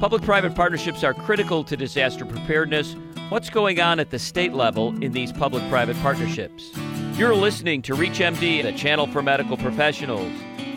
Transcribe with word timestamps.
Public 0.00 0.22
private 0.22 0.54
partnerships 0.54 1.04
are 1.04 1.12
critical 1.12 1.62
to 1.62 1.76
disaster 1.76 2.24
preparedness. 2.24 2.96
What's 3.28 3.50
going 3.50 3.82
on 3.82 4.00
at 4.00 4.08
the 4.08 4.18
state 4.18 4.54
level 4.54 4.94
in 5.04 5.12
these 5.12 5.30
public 5.30 5.62
private 5.68 5.94
partnerships? 6.00 6.70
You're 7.18 7.34
listening 7.34 7.82
to 7.82 7.92
ReachMD, 7.92 8.62
the 8.62 8.72
channel 8.72 9.06
for 9.08 9.20
medical 9.20 9.58
professionals. 9.58 10.32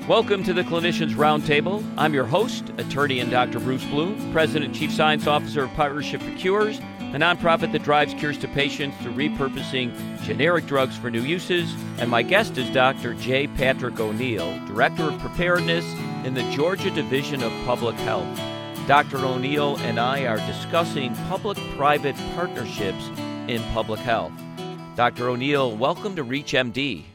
Welcome 0.10 0.44
to 0.44 0.52
the 0.52 0.64
Clinicians 0.64 1.16
Roundtable. 1.16 1.90
I'm 1.98 2.14
your 2.14 2.26
host, 2.26 2.74
attorney 2.78 3.22
and 3.22 3.32
Dr. 3.32 3.62
Bruce 3.62 3.86
Bloom, 3.86 4.34
President 4.34 4.66
and 4.66 4.76
Chief 4.76 4.92
Science 4.92 5.26
Officer 5.26 5.64
of 5.64 5.74
Partnership 5.74 6.22
for 6.22 6.36
Cures, 6.36 6.80
a 6.80 7.16
nonprofit 7.16 7.72
that 7.72 7.84
drives 7.84 8.14
cures 8.16 8.38
to 8.40 8.50
patients 8.50 8.98
through 8.98 9.14
repurposing 9.14 10.22
generic 10.24 10.66
drugs 10.66 10.98
for 10.98 11.10
new 11.10 11.22
uses. 11.22 11.74
And 11.98 12.12
my 12.12 12.24
guest 12.24 12.58
is 12.58 12.70
Dr. 12.72 13.14
J. 13.14 13.48
Patrick 13.48 13.98
O'Neill, 14.02 14.60
Director 14.68 15.04
of 15.04 15.18
Preparedness 15.20 15.86
in 16.26 16.34
the 16.34 16.44
Georgia 16.52 16.92
Division 16.92 17.42
of 17.42 17.54
Public 17.66 17.96
Health. 17.96 18.53
Dr. 18.88 19.20
O'Neill 19.20 19.78
and 19.78 19.98
I 19.98 20.26
are 20.26 20.46
discussing 20.46 21.16
public 21.30 21.58
private 21.78 22.18
partnerships 22.36 23.08
in 23.48 23.64
public 23.72 24.02
health. 24.02 24.34
Dr. 24.98 25.30
O'Neill, 25.30 25.78
welcome 25.78 26.18
to 26.18 26.24
ReachMD. 26.26 27.06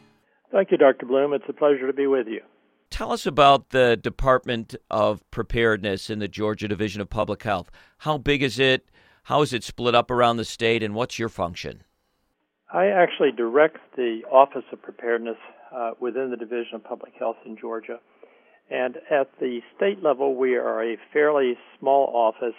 Thank 0.51 0.71
you, 0.71 0.79
Dr. 0.79 1.05
Bloom. 1.05 1.35
It's 1.35 1.45
a 1.47 1.53
pleasure 1.53 1.87
to 1.87 1.93
be 1.93 2.07
with 2.07 2.27
you. 2.27 2.41
Tell 2.89 3.13
us 3.13 3.27
about 3.27 3.69
the 3.69 3.99
Department 3.99 4.77
of 4.91 5.31
Preparedness 5.31 6.09
in 6.09 6.21
the 6.21 6.27
Georgia 6.27 6.69
Division 6.69 7.03
of 7.03 7.11
Public 7.11 7.43
Health. 7.43 7.71
How 7.99 8.17
big 8.17 8.43
is 8.43 8.59
it? 8.59 8.89
How 9.25 9.43
is 9.43 9.53
it 9.53 9.63
split 9.63 9.95
up 9.95 10.11
around 10.11 10.39
the 10.39 10.47
state, 10.47 10.83
and 10.83 10.95
what's 10.95 11.19
your 11.19 11.29
function? 11.29 11.83
I 12.73 12.87
actually 12.87 13.33
direct 13.33 13.77
the 13.95 14.23
Office 14.33 14.65
of 14.73 14.81
Preparedness 14.81 15.37
uh, 15.77 15.91
within 16.01 16.31
the 16.31 16.37
Division 16.39 16.77
of 16.77 16.85
Public 16.85 17.13
Health 17.19 17.37
in 17.45 17.59
Georgia. 17.59 18.01
And 18.71 18.97
at 19.11 19.31
the 19.41 19.61
state 19.77 20.03
level, 20.03 20.35
we 20.35 20.57
are 20.57 20.83
a 20.83 20.97
fairly 21.13 21.57
small 21.79 22.11
office, 22.15 22.57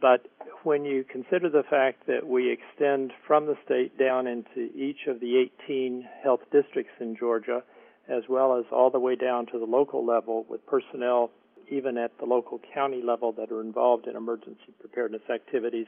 but 0.00 0.26
when 0.64 0.84
you 0.84 1.04
consider 1.04 1.48
the 1.48 1.62
fact 1.62 2.06
that 2.06 2.26
we 2.26 2.50
extend 2.50 3.12
from 3.26 3.46
the 3.46 3.56
state 3.64 3.96
down 3.98 4.26
into 4.26 4.70
each 4.74 5.06
of 5.06 5.20
the 5.20 5.48
18 5.64 6.06
health 6.22 6.40
districts 6.50 6.92
in 7.00 7.16
Georgia, 7.16 7.62
as 8.08 8.24
well 8.28 8.58
as 8.58 8.64
all 8.72 8.90
the 8.90 8.98
way 8.98 9.14
down 9.14 9.46
to 9.46 9.58
the 9.58 9.64
local 9.64 10.04
level 10.04 10.44
with 10.48 10.66
personnel 10.66 11.30
even 11.70 11.96
at 11.96 12.10
the 12.18 12.26
local 12.26 12.60
county 12.74 13.00
level 13.02 13.32
that 13.32 13.52
are 13.52 13.60
involved 13.60 14.06
in 14.06 14.16
emergency 14.16 14.74
preparedness 14.80 15.22
activities, 15.32 15.86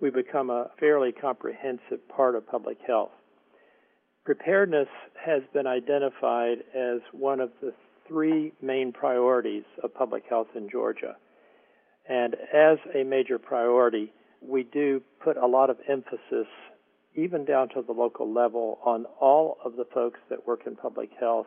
we 0.00 0.10
become 0.10 0.50
a 0.50 0.70
fairly 0.80 1.12
comprehensive 1.12 2.06
part 2.08 2.34
of 2.34 2.46
public 2.46 2.78
health. 2.86 3.10
Preparedness 4.24 4.88
has 5.24 5.42
been 5.52 5.66
identified 5.66 6.58
as 6.74 7.00
one 7.12 7.40
of 7.40 7.50
the 7.60 7.72
three 8.12 8.52
main 8.60 8.92
priorities 8.92 9.64
of 9.82 9.94
public 9.94 10.24
health 10.28 10.48
in 10.54 10.68
Georgia. 10.70 11.16
And 12.08 12.34
as 12.52 12.78
a 12.94 13.04
major 13.04 13.38
priority, 13.38 14.12
we 14.42 14.64
do 14.64 15.02
put 15.22 15.36
a 15.36 15.46
lot 15.46 15.70
of 15.70 15.78
emphasis, 15.88 16.46
even 17.14 17.44
down 17.44 17.70
to 17.70 17.82
the 17.82 17.92
local 17.92 18.32
level, 18.32 18.80
on 18.84 19.06
all 19.20 19.56
of 19.64 19.76
the 19.76 19.86
folks 19.94 20.20
that 20.28 20.46
work 20.46 20.60
in 20.66 20.76
public 20.76 21.10
health 21.18 21.46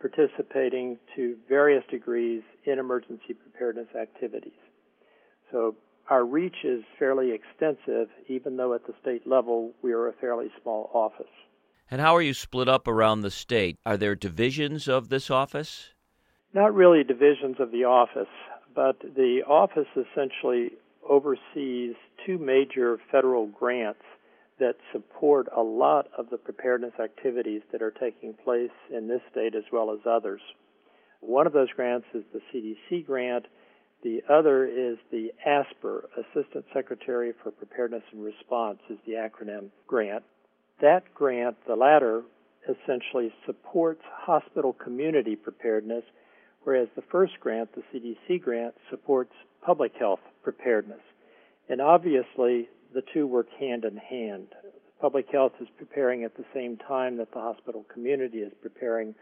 participating 0.00 0.98
to 1.16 1.36
various 1.48 1.82
degrees 1.90 2.42
in 2.64 2.78
emergency 2.78 3.32
preparedness 3.32 3.88
activities. 3.98 4.52
So 5.50 5.76
our 6.10 6.24
reach 6.26 6.56
is 6.62 6.82
fairly 6.98 7.32
extensive, 7.32 8.08
even 8.28 8.56
though 8.56 8.74
at 8.74 8.86
the 8.86 8.92
state 9.00 9.26
level 9.26 9.72
we 9.82 9.92
are 9.92 10.08
a 10.08 10.12
fairly 10.12 10.48
small 10.60 10.90
office. 10.92 11.32
And 11.90 12.00
how 12.00 12.14
are 12.16 12.22
you 12.22 12.34
split 12.34 12.68
up 12.68 12.86
around 12.86 13.22
the 13.22 13.30
state? 13.30 13.78
Are 13.86 13.96
there 13.96 14.14
divisions 14.14 14.88
of 14.88 15.08
this 15.08 15.30
office? 15.30 15.93
Not 16.54 16.72
really 16.72 17.02
divisions 17.02 17.56
of 17.58 17.72
the 17.72 17.82
office, 17.84 18.28
but 18.76 18.96
the 19.00 19.42
office 19.46 19.88
essentially 19.96 20.70
oversees 21.08 21.96
two 22.24 22.38
major 22.38 22.98
federal 23.10 23.46
grants 23.48 24.00
that 24.60 24.76
support 24.92 25.48
a 25.54 25.60
lot 25.60 26.06
of 26.16 26.30
the 26.30 26.38
preparedness 26.38 26.92
activities 27.02 27.62
that 27.72 27.82
are 27.82 27.90
taking 27.90 28.34
place 28.44 28.70
in 28.88 29.08
this 29.08 29.20
state 29.32 29.56
as 29.56 29.64
well 29.72 29.90
as 29.90 29.98
others. 30.08 30.40
One 31.20 31.48
of 31.48 31.52
those 31.52 31.72
grants 31.74 32.06
is 32.14 32.22
the 32.32 32.40
CDC 32.52 33.04
grant. 33.04 33.46
The 34.04 34.22
other 34.30 34.64
is 34.64 34.96
the 35.10 35.32
ASPR, 35.44 36.02
Assistant 36.16 36.66
Secretary 36.72 37.32
for 37.42 37.50
Preparedness 37.50 38.04
and 38.12 38.22
Response, 38.22 38.78
is 38.88 38.98
the 39.06 39.14
acronym 39.14 39.70
grant. 39.88 40.22
That 40.80 41.12
grant, 41.14 41.56
the 41.66 41.74
latter, 41.74 42.22
essentially 42.68 43.32
supports 43.44 44.02
hospital 44.04 44.72
community 44.72 45.34
preparedness 45.34 46.04
whereas 46.64 46.88
the 46.96 47.02
first 47.10 47.34
grant, 47.40 47.70
the 47.74 47.82
CDC 47.92 48.42
grant, 48.42 48.74
supports 48.90 49.32
public 49.64 49.92
health 49.98 50.20
preparedness. 50.42 51.00
And 51.68 51.80
obviously, 51.80 52.68
the 52.92 53.02
two 53.12 53.26
work 53.26 53.48
hand 53.58 53.84
in 53.84 53.96
hand. 53.96 54.48
Public 55.00 55.26
health 55.30 55.52
is 55.60 55.68
preparing 55.76 56.24
at 56.24 56.36
the 56.36 56.44
same 56.54 56.76
time 56.76 57.16
that 57.18 57.32
the 57.32 57.40
hospital 57.40 57.84
community 57.92 58.38
is 58.38 58.52
preparing 58.62 59.14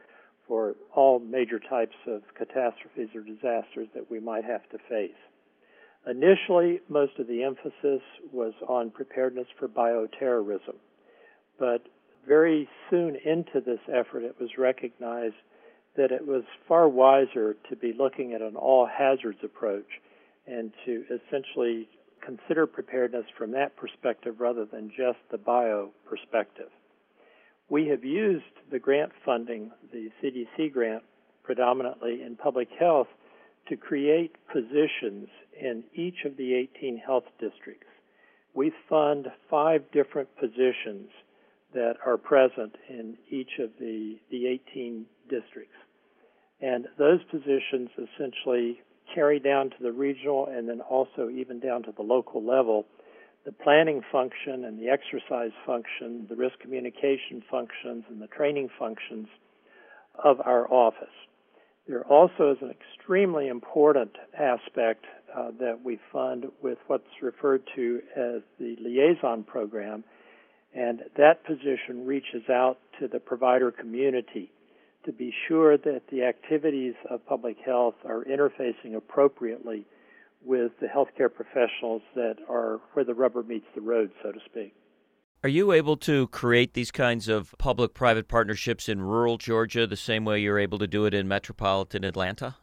for 0.47 0.75
all 0.95 1.19
major 1.19 1.59
types 1.59 1.97
of 2.07 2.23
catastrophes 2.37 3.09
or 3.15 3.23
disasters 3.23 3.89
that 3.95 4.11
we 4.11 4.21
might 4.21 4.45
have 4.45 4.69
to 4.71 4.79
face. 4.89 5.11
Initially, 6.07 6.81
most 6.89 7.19
of 7.19 7.29
the 7.29 7.45
emphasis 7.45 8.03
was 8.33 8.53
on 8.69 8.91
preparedness 8.91 9.47
for 9.59 9.69
bioterrorism, 9.69 10.75
but 11.59 11.87
very 12.27 12.69
soon 12.91 13.17
into 13.25 13.61
this 13.65 13.79
effort, 13.89 14.25
it 14.25 14.37
was 14.41 14.51
recognized 14.59 15.35
that 15.97 16.11
it 16.11 16.27
was 16.27 16.43
far 16.67 16.89
wiser 16.89 17.57
to 17.69 17.77
be 17.77 17.95
looking 17.97 18.33
at 18.33 18.43
an 18.43 18.57
all 18.57 18.87
hazards 18.87 19.39
approach 19.43 19.89
and 20.47 20.73
to 20.85 21.05
essentially 21.11 21.89
consider 22.25 22.67
preparedness 22.67 23.27
from 23.37 23.51
that 23.53 23.77
perspective 23.77 24.37
rather 24.39 24.65
than 24.65 24.91
just 24.97 25.19
the 25.31 25.39
bio 25.39 25.91
perspective. 26.09 26.71
We 27.69 27.89
have 27.89 28.05
used 28.05 28.45
the 28.71 28.79
grant 28.79 29.13
funding, 29.25 29.71
the 29.93 30.11
CDC 30.23 30.73
grant, 30.73 31.03
predominantly 31.43 32.23
in 32.23 32.37
public 32.37 32.69
health 32.79 33.09
to 33.69 33.77
create 33.77 34.35
positions 34.53 35.29
in 35.61 35.85
each 35.95 36.25
of 36.25 36.37
the 36.37 36.55
18 36.55 36.99
health 36.99 37.25
districts. 37.41 37.87
We 38.55 38.73
fund 38.89 39.29
five 39.49 39.83
different 39.93 40.29
positions 40.37 41.09
that 41.73 41.95
are 42.05 42.19
present 42.19 42.75
in 42.89 43.17
each 43.31 43.59
of 43.59 43.71
the, 43.81 44.17
the 44.31 44.47
18 44.47 45.07
districts. 45.41 45.77
And 46.61 46.87
those 46.99 47.21
positions 47.31 47.89
essentially 47.97 48.81
carry 49.15 49.41
down 49.41 49.71
to 49.71 49.77
the 49.81 49.93
regional 49.93 50.47
and 50.47 50.69
then 50.69 50.81
also 50.81 51.29
even 51.29 51.59
down 51.61 51.83
to 51.85 51.93
the 51.97 52.03
local 52.03 52.45
level 52.45 52.87
the 53.45 53.53
planning 53.53 54.03
function 54.13 54.65
and 54.65 54.79
the 54.79 54.89
exercise 54.89 55.51
function, 55.67 56.27
the 56.29 56.37
risk 56.37 56.59
communication 56.61 57.43
functions, 57.51 58.05
and 58.09 58.23
the 58.23 58.29
training 58.29 58.69
functions 58.79 59.27
of 60.23 60.41
our 60.45 60.73
office. 60.73 61.09
There 61.89 62.05
also 62.05 62.53
is 62.53 62.59
an 62.63 62.71
extremely 62.71 63.49
important 63.49 64.13
aspect 64.39 65.05
uh, 65.37 65.51
that 65.59 65.81
we 65.83 65.99
fund 66.13 66.47
with 66.63 66.79
what's 66.87 67.05
referred 67.21 67.63
to 67.75 68.01
as 68.17 68.43
the 68.61 68.77
liaison 68.81 69.43
program, 69.43 70.05
and 70.75 71.01
that 71.17 71.45
position 71.45 72.07
reaches 72.07 72.49
out 72.49 72.79
to 73.01 73.09
the 73.09 73.19
provider 73.19 73.73
community 73.73 74.53
to 75.05 75.13
be 75.13 75.33
sure 75.49 75.77
that 75.77 76.03
the 76.11 76.23
activities 76.25 76.95
of 77.11 77.25
public 77.27 77.57
health 77.65 77.95
are 78.05 78.25
interfacing 78.25 78.97
appropriately 78.97 79.85
with 80.45 80.73
the 80.81 80.87
healthcare 80.87 81.33
professionals 81.33 82.03
that 82.15 82.37
are 82.49 82.81
where 82.93 83.05
the 83.05 83.15
rubber 83.15 83.43
meets 83.43 83.67
the 83.75 83.81
road, 83.81 84.11
so 84.23 84.33
to 84.33 84.39
speak. 84.47 84.75
Are 85.45 85.49
you 85.49 85.73
able 85.73 85.97
to 85.99 86.29
create 86.29 86.75
these 86.75 86.93
kinds 86.93 87.29
of 87.29 87.55
public 87.59 87.95
private 87.95 88.29
partnerships 88.29 88.89
in 88.89 89.03
rural 89.03 89.39
Georgia 89.39 89.87
the 89.87 89.97
same 89.97 90.25
way 90.25 90.41
you're 90.41 90.59
able 90.59 90.79
to 90.79 90.87
do 90.87 91.05
it 91.05 91.15
in 91.15 91.27
metropolitan 91.27 92.05
Atlanta? 92.05 92.57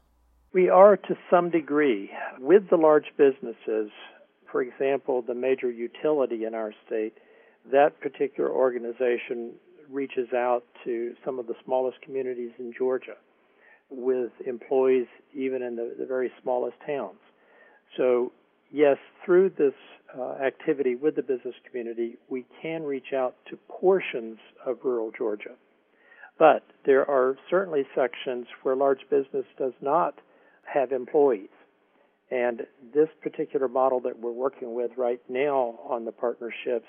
We 0.54 0.70
are 0.70 0.96
to 0.96 1.16
some 1.30 1.50
degree. 1.50 2.10
With 2.40 2.70
the 2.70 2.78
large 2.78 3.08
businesses, 3.18 3.92
for 4.50 4.62
example, 4.62 5.22
the 5.22 5.36
major 5.36 5.70
utility 5.70 6.46
in 6.46 6.56
our 6.56 6.74
state, 6.86 7.16
that 7.72 8.00
particular 8.00 8.50
organization 8.50 9.52
reaches 9.92 10.32
out 10.34 10.64
to 10.86 11.14
some 11.26 11.40
of 11.40 11.48
the 11.48 11.56
smallest 11.66 12.02
communities 12.02 12.52
in 12.60 12.74
Georgia 12.78 13.16
with 13.90 14.32
employees 14.46 15.08
even 15.34 15.62
in 15.62 15.76
the, 15.76 15.96
the 15.98 16.06
very 16.06 16.32
smallest 16.42 16.78
towns. 16.86 17.18
So, 17.98 18.32
yes, 18.72 18.98
through 19.26 19.52
this 19.58 19.74
uh, 20.18 20.34
activity 20.34 20.96
with 20.96 21.16
the 21.16 21.24
business 21.24 21.56
community, 21.68 22.18
we 22.30 22.46
can 22.62 22.84
reach 22.84 23.14
out 23.16 23.36
to 23.50 23.58
portions 23.68 24.38
of 24.66 24.78
rural 24.84 25.12
Georgia. 25.18 25.56
But 26.38 26.64
there 26.86 27.10
are 27.10 27.36
certainly 27.50 27.84
sections 27.96 28.48
where 28.64 28.76
large 28.76 29.02
business 29.10 29.46
does 29.58 29.74
not 29.82 30.16
have 30.72 30.92
employees. 30.92 31.50
And 32.32 32.62
this 32.94 33.10
particular 33.22 33.68
model 33.68 34.00
that 34.02 34.20
we're 34.20 34.32
working 34.32 34.74
with 34.74 34.92
right 34.98 35.20
now 35.28 35.80
on 35.90 36.06
the 36.06 36.12
partnerships 36.12 36.86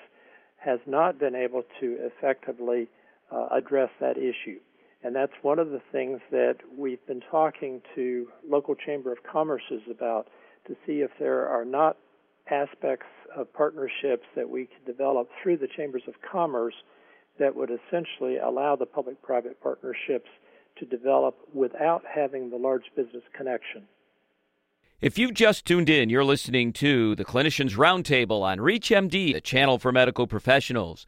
has 0.63 0.79
not 0.85 1.19
been 1.19 1.35
able 1.35 1.63
to 1.79 1.97
effectively 1.99 2.87
uh, 3.31 3.47
address 3.51 3.89
that 3.99 4.17
issue. 4.17 4.59
And 5.03 5.15
that's 5.15 5.33
one 5.41 5.57
of 5.57 5.71
the 5.71 5.81
things 5.91 6.19
that 6.31 6.57
we've 6.77 7.05
been 7.07 7.21
talking 7.31 7.81
to 7.95 8.27
local 8.47 8.75
chamber 8.75 9.11
of 9.11 9.17
commerces 9.23 9.81
about 9.89 10.27
to 10.67 10.75
see 10.85 11.01
if 11.01 11.09
there 11.19 11.47
are 11.47 11.65
not 11.65 11.97
aspects 12.51 13.07
of 13.35 13.51
partnerships 13.53 14.25
that 14.35 14.47
we 14.47 14.67
could 14.67 14.85
develop 14.85 15.29
through 15.41 15.57
the 15.57 15.67
chambers 15.75 16.03
of 16.07 16.13
commerce 16.29 16.75
that 17.39 17.55
would 17.55 17.71
essentially 17.71 18.37
allow 18.37 18.75
the 18.75 18.85
public 18.85 19.19
private 19.23 19.59
partnerships 19.61 20.29
to 20.77 20.85
develop 20.85 21.35
without 21.53 22.03
having 22.13 22.49
the 22.49 22.57
large 22.57 22.83
business 22.95 23.23
connection. 23.35 23.83
If 25.01 25.17
you've 25.17 25.33
just 25.33 25.65
tuned 25.65 25.89
in, 25.89 26.11
you're 26.11 26.23
listening 26.23 26.73
to 26.73 27.15
the 27.15 27.25
Clinicians 27.25 27.75
Roundtable 27.75 28.43
on 28.43 28.59
ReachMD, 28.59 29.35
a 29.35 29.41
channel 29.41 29.79
for 29.79 29.91
medical 29.91 30.27
professionals. 30.27 31.07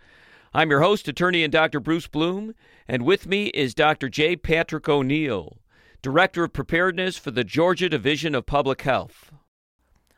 I'm 0.51 0.71
your 0.71 0.81
host, 0.81 1.07
attorney 1.07 1.43
and 1.43 1.53
Dr. 1.53 1.79
Bruce 1.79 2.07
Bloom, 2.07 2.55
and 2.87 3.05
with 3.05 3.27
me 3.27 3.49
is 3.49 3.75
Dr. 3.75 4.09
J. 4.09 4.35
Patrick 4.35 4.89
O'Neill, 4.89 5.59
Director 6.01 6.43
of 6.43 6.53
Preparedness 6.53 7.19
for 7.19 7.29
the 7.29 7.43
Georgia 7.43 7.87
Division 7.87 8.33
of 8.33 8.47
Public 8.47 8.81
Health. 8.81 9.31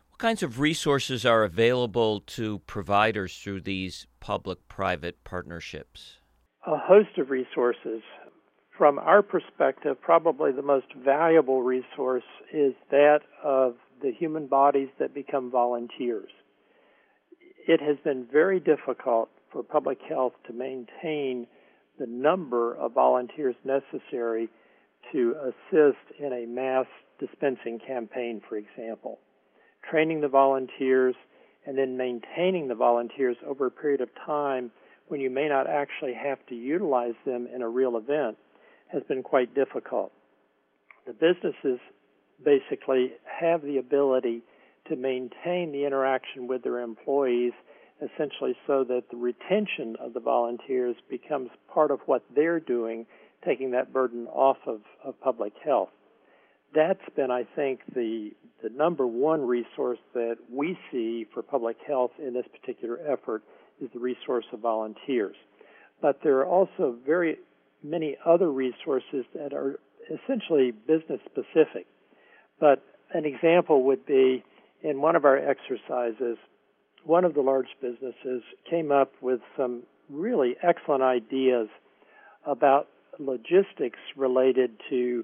What 0.09 0.19
kinds 0.19 0.41
of 0.41 0.61
resources 0.61 1.25
are 1.25 1.43
available 1.43 2.21
to 2.27 2.59
providers 2.59 3.37
through 3.37 3.59
these 3.59 4.07
public 4.21 4.65
private 4.69 5.21
partnerships? 5.25 6.19
A 6.65 6.77
host 6.77 7.17
of 7.17 7.29
resources. 7.29 8.01
From 8.77 8.99
our 8.99 9.21
perspective, 9.21 9.97
probably 10.01 10.51
the 10.51 10.61
most 10.61 10.87
valuable 10.93 11.63
resource 11.63 12.23
is 12.53 12.73
that 12.91 13.21
of 13.43 13.75
the 14.01 14.11
human 14.11 14.47
bodies 14.47 14.89
that 14.99 15.13
become 15.13 15.49
volunteers. 15.49 16.29
It 17.67 17.81
has 17.81 17.97
been 18.03 18.27
very 18.31 18.59
difficult 18.59 19.29
for 19.51 19.63
public 19.63 19.99
health 20.07 20.33
to 20.47 20.53
maintain 20.53 21.47
the 21.97 22.05
number 22.05 22.75
of 22.75 22.93
volunteers 22.93 23.55
necessary 23.63 24.49
to 25.13 25.35
assist 25.41 26.19
in 26.19 26.33
a 26.33 26.45
mass 26.45 26.85
dispensing 27.19 27.79
campaign, 27.79 28.41
for 28.47 28.57
example 28.57 29.19
training 29.89 30.21
the 30.21 30.27
volunteers, 30.27 31.15
and 31.65 31.77
then 31.77 31.97
maintaining 31.97 32.67
the 32.67 32.75
volunteers 32.75 33.37
over 33.45 33.67
a 33.67 33.71
period 33.71 34.01
of 34.01 34.09
time 34.25 34.71
when 35.07 35.19
you 35.19 35.29
may 35.29 35.47
not 35.47 35.67
actually 35.67 36.13
have 36.13 36.43
to 36.47 36.55
utilize 36.55 37.13
them 37.25 37.47
in 37.53 37.61
a 37.61 37.69
real 37.69 37.97
event 37.97 38.37
has 38.87 39.03
been 39.03 39.23
quite 39.23 39.53
difficult. 39.55 40.11
The 41.05 41.13
businesses 41.13 41.79
basically 42.43 43.13
have 43.25 43.61
the 43.61 43.77
ability 43.77 44.41
to 44.89 44.95
maintain 44.95 45.71
the 45.71 45.85
interaction 45.85 46.47
with 46.47 46.63
their 46.63 46.79
employees 46.79 47.53
essentially 48.01 48.55
so 48.67 48.83
that 48.83 49.03
the 49.09 49.17
retention 49.17 49.95
of 49.99 50.13
the 50.13 50.19
volunteers 50.19 50.95
becomes 51.09 51.49
part 51.73 51.91
of 51.91 51.99
what 52.05 52.23
they're 52.35 52.59
doing, 52.59 53.05
taking 53.45 53.71
that 53.71 53.93
burden 53.93 54.27
off 54.27 54.57
of, 54.67 54.81
of 55.03 55.19
public 55.21 55.53
health 55.63 55.89
that's 56.75 56.99
been, 57.15 57.31
I 57.31 57.45
think, 57.55 57.79
the 57.95 58.31
the 58.61 58.69
number 58.69 59.07
one 59.07 59.45
resource 59.45 59.99
that 60.13 60.37
we 60.51 60.77
see 60.91 61.25
for 61.33 61.41
public 61.41 61.77
health 61.87 62.11
in 62.19 62.33
this 62.33 62.45
particular 62.59 62.99
effort 63.07 63.43
is 63.81 63.89
the 63.93 63.99
resource 63.99 64.45
of 64.51 64.59
volunteers. 64.59 65.35
But 66.01 66.19
there 66.23 66.37
are 66.39 66.45
also 66.45 66.95
very 67.05 67.37
many 67.89 68.17
other 68.25 68.51
resources 68.51 69.25
that 69.33 69.53
are 69.53 69.79
essentially 70.09 70.71
business 70.71 71.19
specific. 71.25 71.87
But 72.59 72.83
an 73.13 73.25
example 73.25 73.83
would 73.83 74.05
be 74.05 74.43
in 74.83 75.01
one 75.01 75.15
of 75.15 75.25
our 75.25 75.37
exercises, 75.37 76.37
one 77.03 77.25
of 77.25 77.33
the 77.33 77.41
large 77.41 77.67
businesses 77.81 78.43
came 78.69 78.91
up 78.91 79.11
with 79.21 79.39
some 79.57 79.83
really 80.09 80.55
excellent 80.63 81.03
ideas 81.03 81.67
about 82.45 82.87
logistics 83.19 83.99
related 84.15 84.71
to 84.89 85.23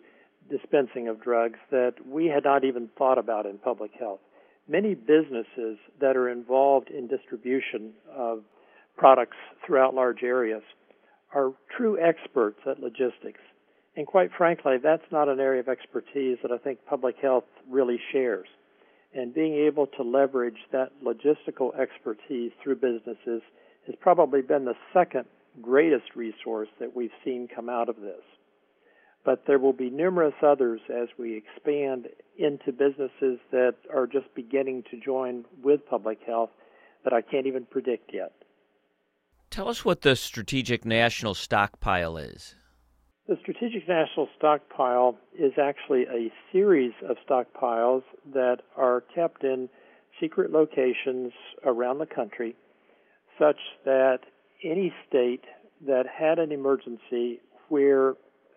dispensing 0.49 1.07
of 1.07 1.21
drugs 1.21 1.59
that 1.69 1.93
we 2.07 2.25
had 2.25 2.43
not 2.43 2.63
even 2.63 2.89
thought 2.97 3.17
about 3.17 3.45
in 3.45 3.57
public 3.57 3.91
health. 3.99 4.19
Many 4.67 4.95
businesses 4.95 5.77
that 5.99 6.15
are 6.15 6.29
involved 6.29 6.89
in 6.89 7.07
distribution 7.07 7.93
of 8.15 8.43
products 8.97 9.37
throughout 9.65 9.93
large 9.93 10.23
areas 10.23 10.61
are 11.33 11.53
true 11.75 11.99
experts 11.99 12.59
at 12.65 12.79
logistics. 12.79 13.39
And 13.95 14.07
quite 14.07 14.31
frankly, 14.37 14.77
that's 14.81 15.11
not 15.11 15.29
an 15.29 15.39
area 15.39 15.59
of 15.59 15.67
expertise 15.67 16.37
that 16.41 16.51
I 16.51 16.57
think 16.57 16.79
public 16.85 17.15
health 17.21 17.45
really 17.69 17.99
shares. 18.11 18.47
And 19.13 19.33
being 19.33 19.55
able 19.55 19.87
to 19.87 20.03
leverage 20.03 20.59
that 20.71 20.91
logistical 21.03 21.77
expertise 21.77 22.51
through 22.63 22.75
businesses 22.75 23.41
has 23.85 23.95
probably 23.99 24.41
been 24.41 24.63
the 24.63 24.75
second 24.93 25.25
greatest 25.61 26.15
resource 26.15 26.69
that 26.79 26.95
we've 26.95 27.11
seen 27.25 27.49
come 27.53 27.67
out 27.67 27.89
of 27.89 27.97
this 27.97 28.21
but 29.23 29.43
there 29.45 29.59
will 29.59 29.73
be 29.73 29.89
numerous 29.89 30.33
others 30.41 30.81
as 30.89 31.07
we 31.17 31.37
expand 31.37 32.07
into 32.37 32.71
businesses 32.71 33.39
that 33.51 33.75
are 33.93 34.07
just 34.07 34.33
beginning 34.35 34.83
to 34.89 34.99
join 34.99 35.45
with 35.63 35.85
public 35.89 36.19
health 36.25 36.49
that 37.03 37.13
I 37.13 37.21
can't 37.21 37.45
even 37.45 37.65
predict 37.65 38.11
yet. 38.13 38.31
Tell 39.51 39.67
us 39.67 39.83
what 39.83 40.01
the 40.01 40.15
Strategic 40.15 40.85
National 40.85 41.33
Stockpile 41.33 42.15
is. 42.15 42.55
The 43.27 43.35
Strategic 43.41 43.85
National 43.85 44.29
Stockpile 44.37 45.17
is 45.37 45.51
actually 45.61 46.03
a 46.03 46.31
series 46.53 46.93
of 47.07 47.17
stockpiles 47.29 48.03
that 48.33 48.59
are 48.77 49.03
kept 49.13 49.43
in 49.43 49.67
secret 50.21 50.51
locations 50.51 51.33
around 51.65 51.97
the 51.97 52.05
country 52.05 52.55
such 53.37 53.57
that 53.83 54.19
any 54.63 54.93
state 55.09 55.43
that 55.85 56.05
had 56.07 56.39
an 56.39 56.53
emergency 56.53 57.41
where 57.67 58.13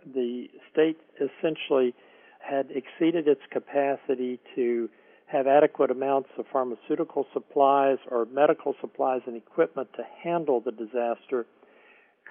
the 0.06 0.46
state 0.70 0.98
essentially 1.16 1.92
had 2.38 2.68
exceeded 2.70 3.26
its 3.26 3.40
capacity 3.50 4.38
to 4.54 4.88
have 5.26 5.46
adequate 5.46 5.90
amounts 5.90 6.28
of 6.38 6.44
pharmaceutical 6.52 7.26
supplies 7.32 7.98
or 8.10 8.26
medical 8.26 8.74
supplies 8.80 9.22
and 9.26 9.36
equipment 9.36 9.88
to 9.96 10.02
handle 10.22 10.60
the 10.60 10.72
disaster 10.72 11.46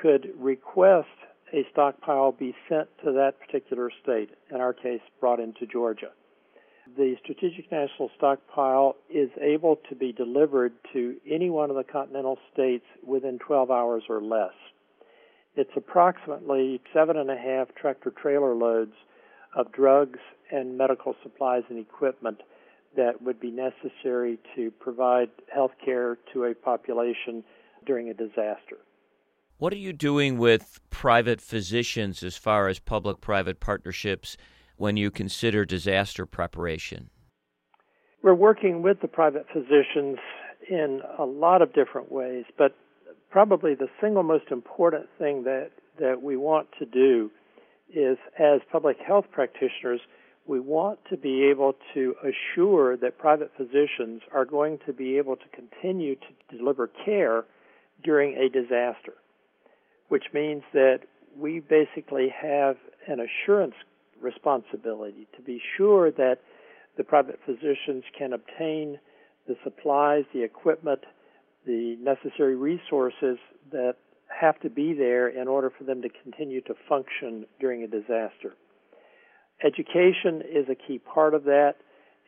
could 0.02 0.30
request 0.38 1.08
a 1.54 1.66
stockpile 1.72 2.32
be 2.32 2.56
sent 2.68 2.88
to 3.04 3.12
that 3.12 3.40
particular 3.40 3.92
state, 4.02 4.30
in 4.50 4.58
our 4.58 4.74
case, 4.74 5.02
brought 5.20 5.40
into 5.40 5.66
Georgia. 5.66 6.10
The 6.98 7.16
Strategic 7.24 7.72
National 7.72 8.10
Stockpile 8.18 8.96
is 9.10 9.30
able 9.40 9.78
to 9.90 9.96
be 9.96 10.12
delivered 10.12 10.74
to 10.94 11.16
any 11.30 11.50
one 11.50 11.70
of 11.70 11.76
the 11.76 11.84
continental 11.84 12.38
states 12.52 12.86
within 13.06 13.40
12 13.40 13.72
hours 13.72 14.04
or 14.10 14.22
less. 14.22 14.54
It's 15.56 15.72
approximately 15.76 16.82
seven 16.94 17.18
and 17.18 17.30
a 17.30 17.38
half 17.38 17.74
tractor 17.76 18.12
trailer 18.12 18.56
loads 18.56 18.94
of 19.56 19.72
drugs 19.72 20.20
and 20.52 20.78
medical 20.78 21.16
supplies 21.24 21.64
and 21.70 21.80
equipment 21.80 22.42
that 22.96 23.22
would 23.22 23.40
be 23.40 23.52
necessary 23.52 24.40
to 24.56 24.72
provide 24.72 25.30
health 25.54 25.72
care 25.84 26.18
to 26.34 26.46
a 26.46 26.54
population 26.54 27.44
during 27.86 28.10
a 28.10 28.14
disaster. 28.14 28.78
What 29.58 29.74
are 29.74 29.78
you 29.78 29.94
doing 29.94 30.38
with 30.38 30.80
private 30.90 31.40
physicians 31.40 32.24
as 32.24 32.36
far 32.36 32.68
as 32.68 32.80
public 32.80 33.22
private 33.22 33.60
partnerships 33.60 34.36
when 34.78 34.98
you 34.98 35.12
consider 35.12 35.66
disaster 35.66 36.26
preparation? 36.26 37.10
We're 38.22 38.34
working 38.34 38.82
with 38.82 39.02
the 39.02 39.08
private 39.08 39.46
physicians 39.52 40.18
in 40.70 41.02
a 41.18 41.26
lot 41.26 41.62
of 41.62 41.74
different 41.74 42.12
ways, 42.12 42.46
but 42.58 42.76
probably 43.30 43.76
the 43.76 43.90
single 44.02 44.24
most 44.24 44.46
important 44.52 45.08
thing 45.18 45.44
that, 45.44 45.72
that 46.00 46.22
we 46.22 46.38
want 46.38 46.68
to 46.80 46.86
do 46.86 47.30
is, 47.94 48.18
as 48.40 48.62
public 48.72 48.98
health 49.06 49.26
practitioners, 49.32 50.00
we 50.46 50.60
want 50.60 51.00
to 51.10 51.18
be 51.18 51.46
able 51.50 51.74
to 51.94 52.16
assure 52.22 52.98
that 52.98 53.18
private 53.18 53.52
physicians 53.56 54.22
are 54.34 54.46
going 54.46 54.78
to 54.86 54.94
be 54.94 55.18
able 55.18 55.36
to 55.36 55.46
continue 55.54 56.16
to 56.16 56.58
deliver 56.58 56.90
care 57.06 57.46
during 58.04 58.36
a 58.36 58.50
disaster, 58.50 59.14
which 60.10 60.26
means 60.34 60.64
that 60.74 61.00
we 61.38 61.60
basically 61.60 62.28
have 62.30 62.76
an 63.08 63.20
assurance 63.20 63.76
responsibility 64.22 65.28
to 65.36 65.42
be 65.42 65.62
sure 65.78 66.12
that 66.12 66.40
the 66.98 67.04
private 67.04 67.40
physicians 67.46 68.04
can 68.18 68.34
obtain 68.34 69.00
the 69.48 69.56
supplies, 69.64 70.24
the 70.34 70.44
equipment, 70.44 71.02
the 71.66 71.98
necessary 72.02 72.56
resources 72.56 73.38
that 73.72 73.96
have 74.28 74.60
to 74.60 74.70
be 74.70 74.94
there 74.94 75.28
in 75.28 75.48
order 75.48 75.72
for 75.76 75.84
them 75.84 76.02
to 76.02 76.10
continue 76.24 76.62
to 76.62 76.74
function 76.88 77.46
during 77.60 77.84
a 77.84 77.88
disaster. 77.88 78.54
Education 79.64 80.42
is 80.42 80.68
a 80.70 80.76
key 80.76 81.00
part 81.00 81.34
of 81.34 81.46
that, 81.46 81.76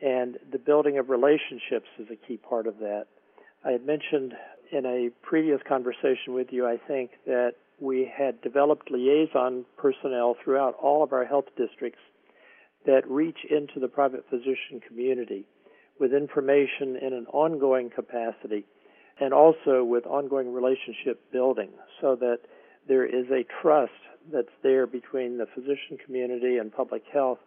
and 0.00 0.38
the 0.50 0.58
building 0.58 0.98
of 0.98 1.10
relationships 1.10 1.88
is 1.98 2.06
a 2.10 2.16
key 2.16 2.38
part 2.38 2.66
of 2.66 2.78
that. 2.78 3.06
I 3.64 3.72
had 3.72 3.84
mentioned 3.84 4.32
in 4.72 4.86
a 4.86 5.10
previous 5.22 5.60
conversation 5.68 6.32
with 6.32 6.48
you, 6.50 6.66
I 6.66 6.78
think, 6.88 7.10
that 7.26 7.52
we 7.78 8.10
had 8.16 8.40
developed 8.40 8.90
liaison 8.90 9.66
personnel 9.76 10.36
throughout 10.42 10.74
all 10.80 11.02
of 11.02 11.12
our 11.12 11.24
health 11.24 11.46
districts 11.56 12.00
that 12.86 13.02
reach 13.08 13.38
into 13.50 13.80
the 13.80 13.88
private 13.88 14.24
physician 14.30 14.80
community 14.86 15.44
with 16.00 16.14
information 16.14 16.96
in 16.96 17.12
an 17.12 17.26
ongoing 17.32 17.90
capacity 17.90 18.64
and 19.20 19.34
also 19.34 19.82
with 19.84 20.06
ongoing 20.06 20.52
relationship 20.52 21.20
building 21.32 21.70
so 22.00 22.16
that 22.16 22.38
there 22.88 23.04
is 23.04 23.26
a 23.30 23.44
trust 23.60 23.92
that's 24.32 24.48
there 24.62 24.86
between 24.86 25.38
the 25.38 25.46
physician 25.54 25.98
community 26.04 26.58
and 26.58 26.72
public 26.72 27.02
health 27.12 27.38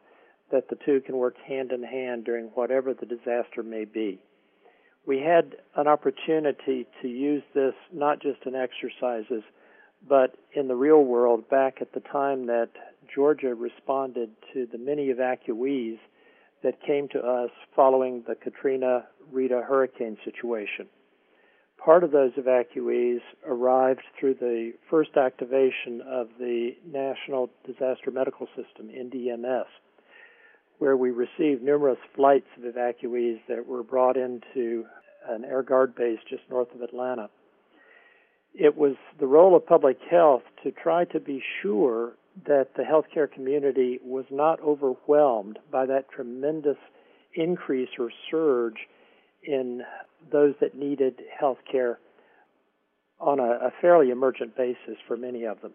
that 0.51 0.69
the 0.69 0.77
two 0.85 1.01
can 1.01 1.17
work 1.17 1.35
hand 1.47 1.71
in 1.71 1.83
hand 1.83 2.25
during 2.25 2.45
whatever 2.47 2.93
the 2.93 3.05
disaster 3.05 3.63
may 3.63 3.85
be. 3.85 4.19
We 5.05 5.19
had 5.19 5.55
an 5.75 5.87
opportunity 5.87 6.87
to 7.01 7.07
use 7.07 7.43
this 7.53 7.73
not 7.93 8.21
just 8.21 8.45
in 8.45 8.55
exercises, 8.55 9.43
but 10.07 10.37
in 10.53 10.67
the 10.67 10.75
real 10.75 11.03
world 11.03 11.49
back 11.49 11.77
at 11.81 11.93
the 11.93 11.99
time 11.99 12.45
that 12.47 12.69
Georgia 13.13 13.53
responded 13.55 14.29
to 14.53 14.67
the 14.71 14.77
many 14.77 15.07
evacuees 15.07 15.97
that 16.63 16.81
came 16.85 17.07
to 17.09 17.19
us 17.19 17.49
following 17.75 18.23
the 18.27 18.35
Katrina 18.35 19.05
Rita 19.31 19.63
hurricane 19.67 20.17
situation. 20.23 20.87
Part 21.83 22.03
of 22.03 22.11
those 22.11 22.33
evacuees 22.33 23.21
arrived 23.47 24.01
through 24.19 24.35
the 24.35 24.73
first 24.89 25.15
activation 25.15 26.01
of 26.01 26.27
the 26.37 26.71
National 26.85 27.49
Disaster 27.65 28.11
Medical 28.11 28.47
System, 28.47 28.89
NDMS, 28.89 29.65
where 30.79 30.97
we 30.97 31.11
received 31.11 31.63
numerous 31.63 31.97
flights 32.15 32.47
of 32.57 32.63
evacuees 32.63 33.39
that 33.47 33.65
were 33.65 33.83
brought 33.83 34.17
into 34.17 34.85
an 35.29 35.45
air 35.45 35.63
guard 35.63 35.95
base 35.95 36.19
just 36.29 36.43
north 36.49 36.67
of 36.75 36.81
Atlanta. 36.81 37.29
It 38.53 38.75
was 38.75 38.95
the 39.19 39.27
role 39.27 39.55
of 39.55 39.65
public 39.65 39.97
health 40.09 40.43
to 40.63 40.71
try 40.71 41.05
to 41.05 41.19
be 41.19 41.41
sure 41.61 42.13
that 42.45 42.75
the 42.75 42.83
healthcare 42.83 43.31
community 43.31 43.99
was 44.03 44.25
not 44.29 44.59
overwhelmed 44.61 45.59
by 45.71 45.85
that 45.85 46.09
tremendous 46.09 46.77
increase 47.35 47.89
or 47.97 48.11
surge 48.29 48.87
in 49.43 49.81
those 50.31 50.53
that 50.61 50.75
needed 50.75 51.21
health 51.37 51.59
care 51.69 51.99
on 53.19 53.39
a, 53.39 53.67
a, 53.67 53.71
fairly 53.81 54.09
emergent 54.11 54.55
basis 54.55 54.97
for 55.07 55.17
many 55.17 55.43
of 55.43 55.61
them. 55.61 55.73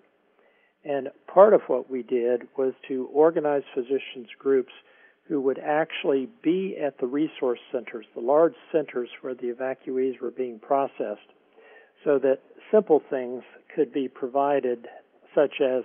And 0.84 1.08
part 1.26 1.54
of 1.54 1.62
what 1.66 1.90
we 1.90 2.02
did 2.02 2.42
was 2.56 2.74
to 2.88 3.08
organize 3.12 3.62
physicians 3.74 4.28
groups 4.38 4.72
who 5.28 5.40
would 5.40 5.58
actually 5.58 6.28
be 6.42 6.76
at 6.82 6.98
the 6.98 7.06
resource 7.06 7.60
centers, 7.72 8.06
the 8.14 8.20
large 8.20 8.54
centers 8.70 9.08
where 9.22 9.34
the 9.34 9.52
evacuees 9.52 10.20
were 10.20 10.30
being 10.30 10.58
processed, 10.58 11.32
so 12.04 12.18
that 12.18 12.40
simple 12.70 13.02
things 13.08 13.42
could 13.74 13.92
be 13.92 14.08
provided, 14.08 14.86
such 15.34 15.60
as, 15.62 15.84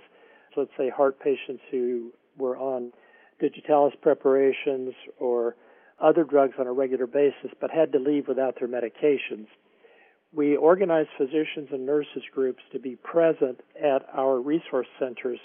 let's 0.56 0.70
say, 0.76 0.90
heart 0.90 1.18
patients 1.20 1.62
who 1.70 2.12
were 2.36 2.56
on 2.58 2.92
digitalis 3.40 3.94
preparations 4.02 4.92
or 5.18 5.56
other 6.00 6.24
drugs 6.24 6.54
on 6.58 6.66
a 6.66 6.72
regular 6.72 7.06
basis 7.06 7.50
but 7.60 7.70
had 7.70 7.92
to 7.92 7.98
leave 7.98 8.28
without 8.28 8.56
their 8.58 8.68
medications. 8.68 9.46
We 10.32 10.56
organized 10.56 11.10
physicians 11.18 11.68
and 11.72 11.84
nurses 11.84 12.22
groups 12.32 12.62
to 12.72 12.78
be 12.78 12.96
present 12.96 13.60
at 13.82 14.06
our 14.12 14.40
resource 14.40 14.86
centers 14.98 15.40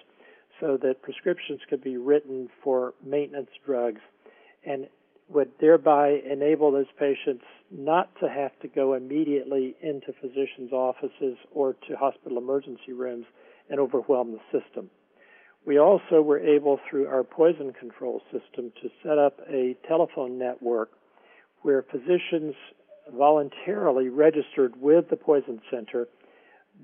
so 0.60 0.78
that 0.82 1.02
prescriptions 1.02 1.60
could 1.70 1.84
be 1.84 1.98
written 1.98 2.50
for 2.64 2.94
maintenance 3.04 3.50
drugs 3.66 4.02
and 4.66 4.88
would 5.28 5.52
thereby 5.60 6.20
enable 6.32 6.72
those 6.72 6.86
patients 7.00 7.44
not 7.72 8.10
to 8.20 8.30
have 8.30 8.58
to 8.60 8.68
go 8.68 8.94
immediately 8.94 9.76
into 9.82 10.14
physicians' 10.22 10.72
offices 10.72 11.38
or 11.52 11.74
to 11.88 11.96
hospital 11.98 12.38
emergency 12.38 12.94
rooms 12.94 13.26
and 13.70 13.80
overwhelm 13.80 14.32
the 14.32 14.60
system. 14.60 14.90
We 15.66 15.80
also 15.80 16.22
were 16.22 16.40
able, 16.40 16.80
through 16.90 17.08
our 17.08 17.24
poison 17.24 17.74
control 17.74 18.22
system, 18.32 18.72
to 18.82 18.90
set 19.04 19.18
up 19.18 19.40
a 19.50 19.76
telephone 19.88 20.38
network 20.38 20.92
where 21.64 21.82
physicians 21.82 22.54
voluntarily 23.12 24.10
registered 24.10 24.80
with 24.80 25.10
the 25.10 25.16
Poison 25.16 25.62
Center 25.72 26.08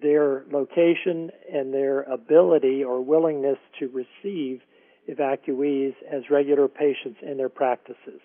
their 0.02 0.46
location 0.52 1.32
and 1.52 1.74
their 1.74 2.04
ability 2.04 2.84
or 2.84 3.02
willingness 3.02 3.58
to 3.80 3.90
receive 3.90 4.62
evacuees 5.10 5.94
as 6.10 6.30
regular 6.30 6.68
patients 6.68 7.20
in 7.22 7.38
their 7.38 7.50
practices. 7.50 8.22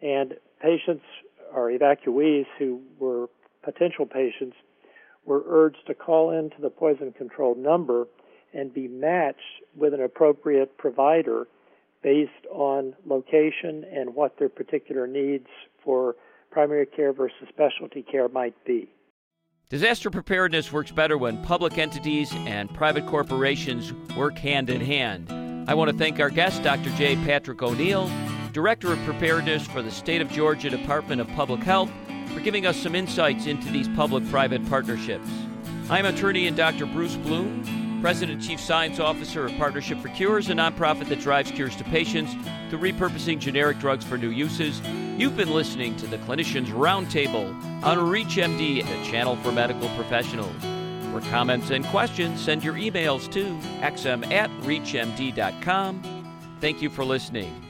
And 0.00 0.34
patients 0.62 1.04
or 1.52 1.70
evacuees 1.70 2.46
who 2.58 2.80
were 2.98 3.28
potential 3.62 4.06
patients 4.06 4.56
were 5.26 5.42
urged 5.46 5.86
to 5.88 5.94
call 5.94 6.30
in 6.30 6.50
to 6.50 6.62
the 6.62 6.70
poison 6.70 7.12
control 7.12 7.54
number 7.54 8.06
and 8.52 8.72
be 8.72 8.88
matched 8.88 9.62
with 9.76 9.94
an 9.94 10.02
appropriate 10.02 10.76
provider 10.78 11.46
based 12.02 12.46
on 12.50 12.94
location 13.06 13.84
and 13.92 14.14
what 14.14 14.38
their 14.38 14.48
particular 14.48 15.06
needs 15.06 15.46
for 15.84 16.16
primary 16.50 16.86
care 16.86 17.12
versus 17.12 17.36
specialty 17.48 18.02
care 18.02 18.28
might 18.28 18.54
be. 18.64 18.88
Disaster 19.68 20.10
preparedness 20.10 20.72
works 20.72 20.90
better 20.90 21.18
when 21.18 21.42
public 21.42 21.76
entities 21.76 22.32
and 22.46 22.72
private 22.72 23.06
corporations 23.06 23.92
work 24.16 24.38
hand 24.38 24.70
in 24.70 24.80
hand. 24.80 25.30
I 25.68 25.74
want 25.74 25.90
to 25.90 25.96
thank 25.96 26.18
our 26.20 26.30
guest, 26.30 26.62
Dr. 26.62 26.88
J. 26.96 27.16
Patrick 27.16 27.62
O'Neill, 27.62 28.10
Director 28.52 28.90
of 28.90 28.98
Preparedness 29.00 29.66
for 29.66 29.82
the 29.82 29.90
State 29.90 30.22
of 30.22 30.30
Georgia 30.30 30.70
Department 30.70 31.20
of 31.20 31.28
Public 31.34 31.60
Health, 31.60 31.90
for 32.32 32.40
giving 32.40 32.64
us 32.64 32.78
some 32.78 32.94
insights 32.94 33.44
into 33.44 33.70
these 33.70 33.88
public 33.88 34.26
private 34.30 34.66
partnerships. 34.70 35.28
I'm 35.90 36.06
attorney 36.06 36.46
and 36.46 36.56
Dr. 36.56 36.86
Bruce 36.86 37.16
Bloom, 37.16 37.62
President 38.00 38.40
Chief 38.40 38.60
Science 38.60 39.00
Officer 39.00 39.46
of 39.46 39.56
Partnership 39.56 39.98
for 39.98 40.08
Cures, 40.08 40.48
a 40.50 40.52
nonprofit 40.52 41.08
that 41.08 41.20
drives 41.20 41.50
cures 41.50 41.74
to 41.76 41.84
patients 41.84 42.32
through 42.70 42.78
repurposing 42.78 43.38
generic 43.38 43.78
drugs 43.78 44.04
for 44.04 44.16
new 44.16 44.30
uses. 44.30 44.80
You've 45.16 45.36
been 45.36 45.52
listening 45.52 45.96
to 45.96 46.06
the 46.06 46.18
Clinicians 46.18 46.66
Roundtable 46.66 47.48
on 47.82 47.98
ReachMD, 47.98 48.86
the 48.86 49.10
channel 49.10 49.36
for 49.36 49.50
medical 49.50 49.88
professionals. 49.90 50.54
For 51.12 51.20
comments 51.30 51.70
and 51.70 51.84
questions, 51.86 52.40
send 52.40 52.62
your 52.62 52.74
emails 52.74 53.30
to 53.32 53.44
xm 53.80 54.30
at 54.30 54.50
reachmd.com. 54.60 56.02
Thank 56.60 56.82
you 56.82 56.90
for 56.90 57.04
listening. 57.04 57.67